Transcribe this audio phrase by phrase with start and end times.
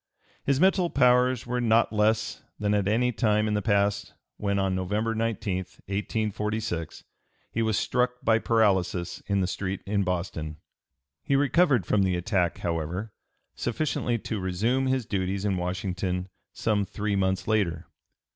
[0.43, 4.57] His mental powers were not less than at any time in the past when, (p.
[4.61, 7.03] 307) on November 19, 1846,
[7.51, 10.57] he was struck by paralysis in the street in Boston.
[11.21, 13.13] He recovered from the attack, however,
[13.53, 17.85] sufficiently to resume his duties in Washington some three months later.